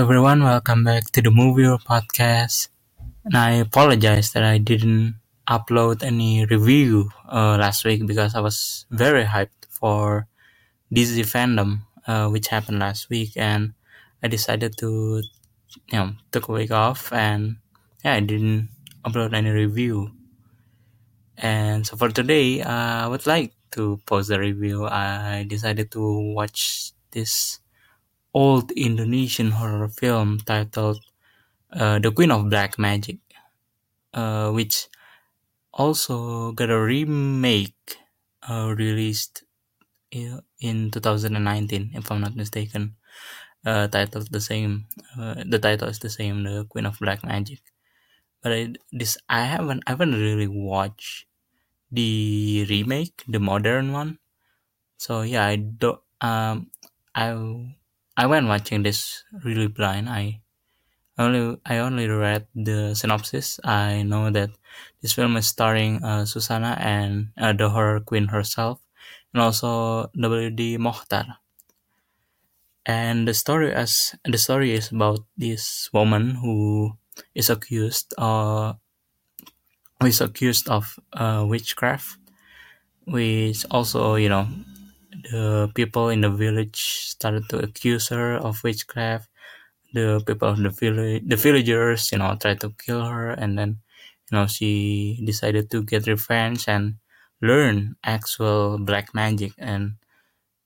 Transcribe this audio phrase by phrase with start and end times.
[0.00, 2.68] everyone, welcome back to the Movie Podcast.
[3.22, 5.16] And I apologize that I didn't
[5.46, 10.26] upload any review uh, last week because I was very hyped for
[10.90, 13.74] DC FanDome, uh, which happened last week, and
[14.22, 15.20] I decided to,
[15.92, 17.56] you know, took a week off, and
[18.02, 18.70] yeah, I didn't
[19.04, 20.12] upload any review.
[21.36, 24.86] And so for today, uh, I would like to post the review.
[24.86, 27.59] I decided to watch this
[28.34, 31.00] old Indonesian horror film titled
[31.72, 33.18] uh, The Queen of Black Magic,
[34.14, 34.88] uh, which
[35.72, 37.98] also got a remake
[38.48, 39.44] uh, released
[40.12, 42.96] in 2019, if I'm not mistaken.
[43.66, 44.86] Uh, titled the same.
[45.18, 47.60] Uh, the title is the same, The Queen of Black Magic.
[48.42, 51.26] But I, this I haven't I haven't really watched
[51.92, 54.18] the remake, the modern one.
[54.98, 56.70] So yeah, I do um
[57.14, 57.32] I
[58.16, 60.08] I went watching this really blind.
[60.08, 60.40] I
[61.18, 63.60] only I only read the synopsis.
[63.64, 64.50] I know that
[65.02, 68.80] this film is starring uh, Suzzanna and uh, the horror queen herself,
[69.32, 70.78] and also W.D.
[70.78, 71.36] Mochtar.
[72.86, 76.96] And the story as the story is about this woman who
[77.34, 78.74] is accused uh,
[80.04, 82.16] is accused of uh, witchcraft,
[83.04, 84.48] which also you know
[85.30, 86.80] the people in the village
[87.14, 89.28] started to accuse her of witchcraft.
[89.94, 93.80] The people of the village, the villagers, you know, tried to kill her, and then,
[94.30, 96.96] you know, she decided to get revenge and
[97.42, 99.96] learn actual black magic, and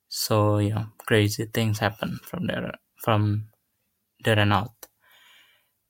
[0.09, 3.49] so you know, crazy things happen from there, from
[4.25, 4.75] there and out.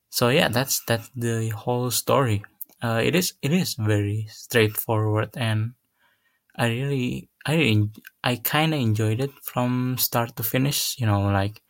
[0.08, 2.42] So yeah, that's that's the whole story.
[2.82, 5.74] Uh, it is it is very straightforward, and
[6.56, 7.56] I really I
[8.22, 10.96] I kind of enjoyed it from start to finish.
[10.98, 11.62] You know, like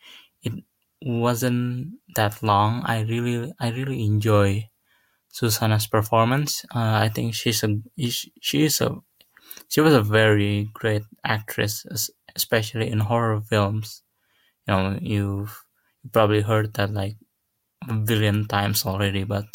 [0.43, 0.53] it
[1.01, 2.83] wasn't that long.
[2.85, 4.69] I really I really enjoy
[5.29, 6.65] Suzzanna's performance.
[6.75, 8.97] Uh, I think she's a she is a
[9.69, 11.85] she was a very great actress,
[12.35, 14.03] especially in horror films.
[14.67, 15.65] You know, you've
[16.13, 17.17] probably heard that like
[17.89, 19.45] a billion times already, but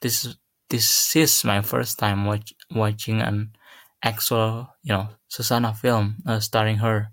[0.00, 0.36] this
[0.70, 3.52] this is my first time watch, watching an
[4.02, 7.12] actual you know Suzzanna film uh, starring her.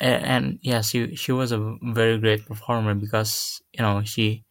[0.00, 4.44] And, and yeah she she was a very great performer because you know she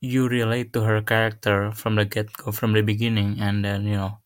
[0.00, 3.96] you relate to her character from the get go from the beginning and then you
[4.02, 4.18] know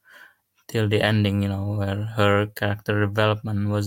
[0.68, 3.86] till the ending you know where her character development was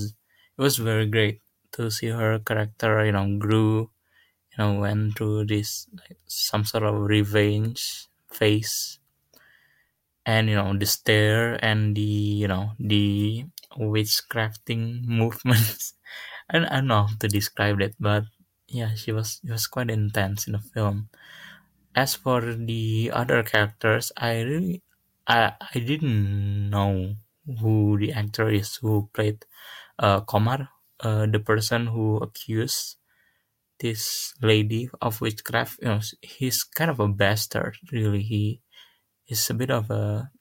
[0.57, 1.41] it was very great
[1.73, 3.89] to see her character you know grew
[4.51, 8.99] you know went through this like some sort of revenge phase
[10.25, 12.01] and you know the stare and the
[12.43, 13.45] you know the
[13.77, 15.93] witchcrafting movements.
[16.49, 18.25] I, I don't know how to describe it but
[18.67, 21.09] yeah she was it was quite intense in the film.
[21.95, 24.83] As for the other characters i really
[25.27, 27.15] i i didn't know
[27.61, 29.45] who the actor is who played
[29.99, 30.69] uh komar
[31.01, 32.97] uh, the person who accused
[33.79, 35.79] this lady of witchcraft.
[35.81, 38.21] You know he's kind of a bastard really.
[38.23, 38.61] He
[39.27, 40.31] is a bit of a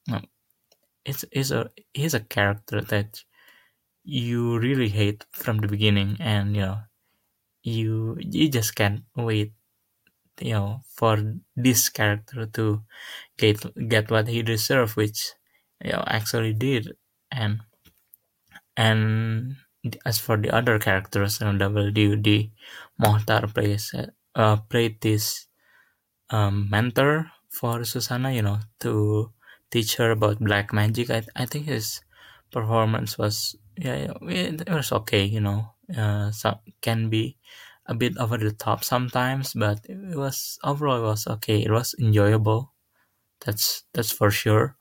[1.04, 3.22] it's is a he's a character that
[4.04, 6.78] you really hate from the beginning and you know
[7.62, 9.52] you you just can't wait
[10.40, 11.16] you know for
[11.56, 12.82] this character to
[13.38, 13.58] get
[13.88, 15.32] get what he deserved which
[15.84, 16.96] you know actually did.
[17.32, 17.62] And
[18.76, 19.56] and
[20.04, 22.50] as for the other characters you know WD
[23.00, 23.94] Mochtar plays
[24.34, 25.46] uh, played this
[26.30, 29.32] um, mentor for Suzzanna, you know to
[29.70, 31.10] teach her about black magic.
[31.10, 32.00] I, I think his
[32.50, 35.70] performance was yeah it, was okay you know.
[35.96, 37.36] Uh, so can be
[37.86, 41.60] a bit over the top sometimes but it was overall it was okay.
[41.62, 42.72] It was enjoyable
[43.44, 44.76] that's that's for sure.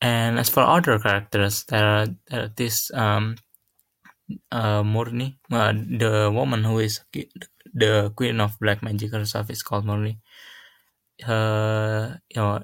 [0.00, 3.36] And as for other characters there are, there are this um
[4.50, 7.00] uh Murni uh, the woman who is
[7.74, 10.18] the queen of black magic herself is called Murni
[11.24, 12.60] uh you know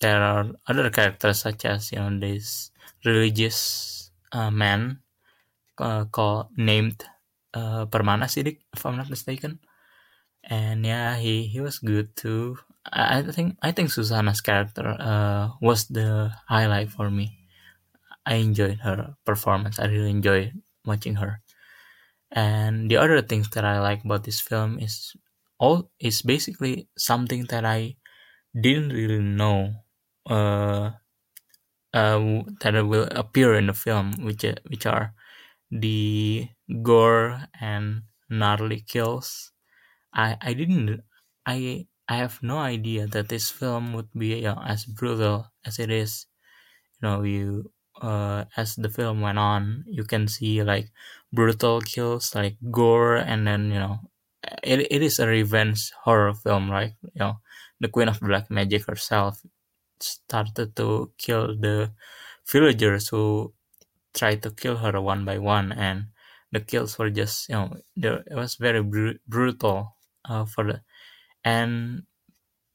[0.00, 2.70] there are other characters such as you know this
[3.04, 5.00] religious uh, man
[5.78, 7.04] uh, called named
[7.54, 9.60] uh, Permana Sidik, if I'm not mistaken.
[10.44, 12.58] And yeah, he, he was good too.
[12.92, 17.38] I, I think I think Suzzanna's character uh, was the highlight for me.
[18.26, 19.78] I enjoyed her performance.
[19.78, 20.52] I really enjoyed
[20.84, 21.40] watching her.
[22.30, 25.14] And the other things that I like about this film is
[25.58, 27.96] all is basically something that I
[28.60, 29.74] didn't really know
[30.26, 30.92] uh,
[31.92, 35.14] uh, that will appear in the film, which which are
[35.70, 36.48] the
[36.82, 39.52] gore and gnarly kills.
[40.14, 41.02] I I didn't
[41.46, 45.78] I I have no idea that this film would be you know, as brutal as
[45.78, 46.26] it is.
[47.00, 50.92] You know, you uh, as the film went on, you can see like
[51.32, 54.00] brutal kills, like gore, and then you know,
[54.62, 56.92] it, it is a revenge horror film, right?
[57.02, 57.34] You know,
[57.80, 59.40] the Queen of Black Magic herself
[60.00, 61.92] started to kill the
[62.50, 63.54] villagers who
[64.14, 66.08] tried to kill her one by one, and
[66.52, 69.96] the kills were just you know, there, it was very br- brutal
[70.28, 70.82] uh, for the
[71.44, 72.04] and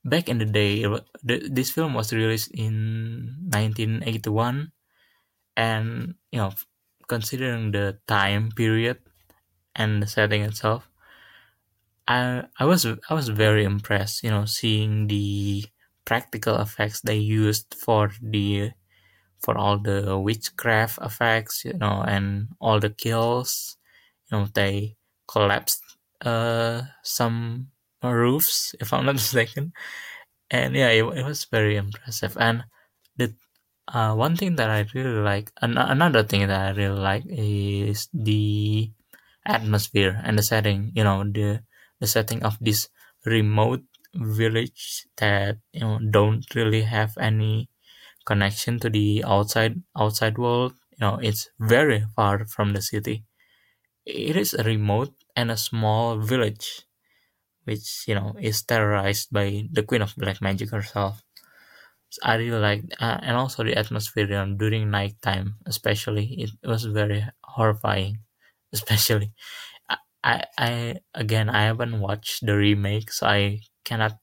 [0.06, 0.84] back in the day,
[1.24, 4.72] the, this film was released in 1981
[5.58, 6.54] and you know
[7.08, 9.00] considering the time period
[9.76, 10.91] and the setting itself
[12.14, 15.66] i i was i was very impressed you know seeing the
[16.06, 18.72] practical effects they used for the
[19.44, 23.78] for all the witchcraft effects you know and all the kills
[24.28, 24.96] you know they
[25.28, 25.84] collapsed
[26.26, 27.68] uh some
[28.04, 29.74] roofs if i'm not mistaken
[30.50, 32.64] and yeah it, it was very impressive and
[33.18, 33.34] the
[33.90, 38.10] uh, one thing that I really like, an- another thing that I really like is
[38.14, 38.92] the
[39.46, 40.92] atmosphere and the setting.
[40.96, 41.62] You know, the
[42.02, 42.90] the setting of this
[43.26, 43.84] remote
[44.16, 47.70] village that you know don't really have any
[48.26, 50.74] connection to the outside outside world.
[50.94, 53.26] You know, it's very far from the city.
[54.06, 56.84] It is a remote and a small village,
[57.66, 61.24] which you know is terrorized by the Queen of Black Magic herself.
[62.24, 66.84] I really like uh, and also the atmosphere you know, during nighttime especially it was
[66.86, 68.20] very horrifying
[68.74, 69.32] especially
[70.24, 74.18] I, I, again I haven't watched the remake so I cannot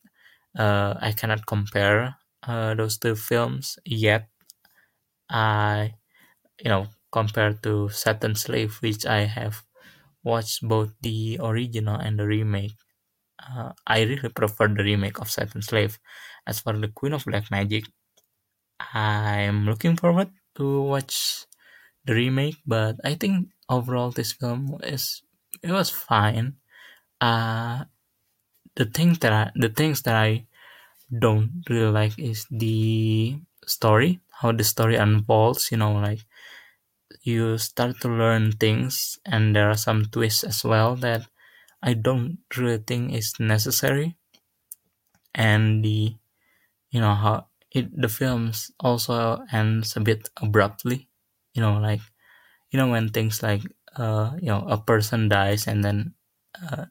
[0.58, 4.28] uh, I cannot compare uh, those two films yet.
[5.30, 5.94] I
[6.64, 9.64] you know compared to Satan's Slave which I have
[10.24, 12.76] watched both the original and the remake
[13.42, 15.98] uh, I really prefer the remake of Satan's Slave.
[16.46, 17.84] As for the Queen of Black Magic,
[18.92, 21.46] I'm looking forward to watch
[22.04, 25.22] the remake, but I think overall this film is
[25.62, 26.56] it was fine.
[27.20, 27.84] Uh,
[28.76, 30.46] the things that I, the things that I
[31.16, 35.70] don't really like is the story, how the story unfolds.
[35.72, 36.20] You know, like
[37.22, 41.28] you start to learn things, and there are some twists as well that
[41.82, 44.16] I don't really think is necessary.
[45.34, 46.16] And the
[46.90, 51.08] you know how it the films also ends a bit abruptly
[51.54, 52.00] you know like
[52.70, 53.62] you know when things like
[53.96, 56.14] uh you know a person dies and then
[56.62, 56.86] uh,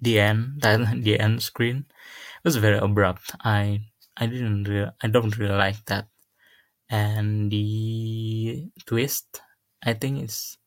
[0.00, 0.62] the end
[1.04, 1.86] the end screen.
[2.44, 3.34] Was very abrupt.
[3.44, 3.82] I
[4.16, 6.08] i didn't really i don't really like that.
[6.90, 9.42] And the twist
[9.84, 10.58] i think it's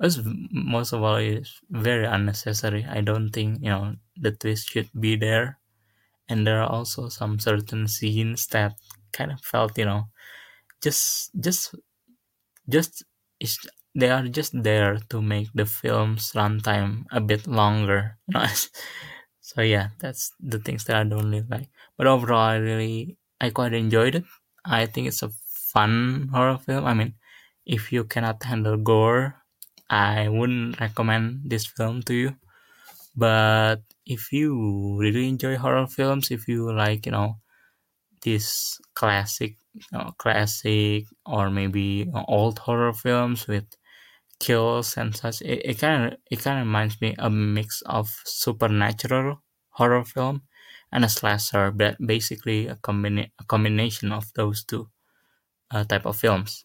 [0.00, 0.20] was
[0.52, 2.86] most of all is very unnecessary.
[2.88, 5.58] I don't think you know the twist should be there.
[6.28, 8.74] And there are also some certain scenes that
[9.12, 10.08] kind of felt you know
[10.82, 11.74] just just
[12.68, 13.04] just
[13.94, 18.18] they are just there to make the film's runtime a bit longer
[19.40, 21.68] so yeah that's the things that i don't really like.
[21.96, 24.24] But overall i really i quite enjoyed it.
[24.64, 25.30] I think it's a
[25.72, 26.84] fun horror film.
[26.84, 27.14] I mean
[27.66, 29.36] if you cannot handle gore
[29.90, 32.36] i wouldn't recommend this film to you.
[33.16, 37.38] But if you really enjoy horror films, if you like, you know,
[38.22, 39.56] this classic,
[39.92, 43.66] know, classic or maybe old horror films with
[44.40, 49.42] kills and such, it kind of it kind of reminds me a mix of supernatural
[49.70, 50.42] horror film
[50.92, 54.88] and a slasher, but basically a, combina- a combination of those two
[55.70, 56.64] uh, type of films.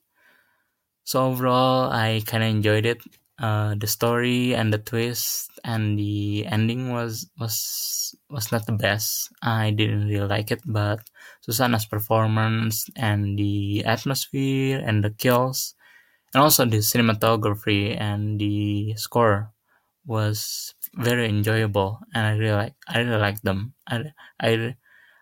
[1.06, 3.02] So overall, I kind of enjoyed it
[3.44, 9.30] uh, the story and the twist and the ending was was was not the best.
[9.44, 11.00] I didn't really like it, but
[11.44, 15.76] Suzzanna's performance and the atmosphere and the kills
[16.34, 19.52] and also the cinematography and the score
[20.06, 23.74] was very enjoyable and I really like I really like them.
[23.88, 24.76] I I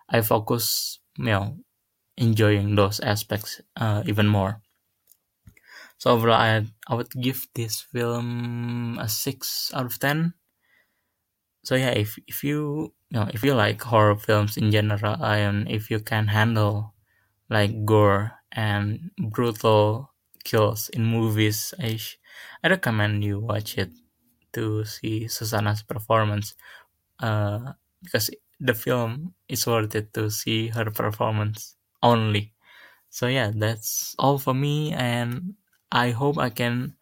[0.09, 1.57] I focus you know
[2.17, 4.61] enjoying those aspects uh, even more.
[6.01, 10.33] So overall, I I would give this film a six out of ten.
[11.63, 15.69] So yeah, if if you you know if you like horror films in general, and
[15.69, 16.93] if you can handle
[17.49, 20.11] like gore and brutal
[20.43, 22.17] kills in movies, I sh-
[22.63, 23.91] I recommend you watch it
[24.53, 26.55] to see Suzzanna's performance.
[27.19, 28.29] Uh, because
[28.59, 32.53] the film is worth it to see her performance only.
[33.09, 35.55] So yeah, that's all for me, and
[35.91, 36.95] I hope I can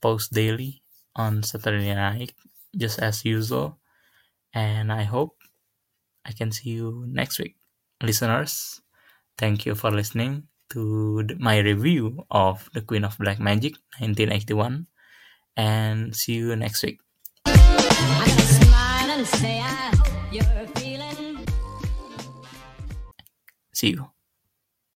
[0.00, 0.82] post daily
[1.14, 2.32] on Saturday night,
[2.76, 3.78] just as usual.
[4.54, 5.36] And I hope
[6.24, 7.56] I can see you next week.
[8.02, 8.80] Listeners,
[9.36, 14.86] thank you for listening to my review of The Queen of Black Magic 1981
[15.56, 17.00] and see you next week.
[23.72, 24.09] See you.